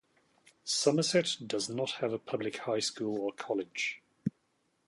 Somerset 0.63 1.37
does 1.45 1.69
not 1.69 1.91
have 2.01 2.11
a 2.11 2.17
public 2.17 2.57
high 2.57 2.79
school 2.79 3.19
or 3.21 3.31
college. 3.33 4.01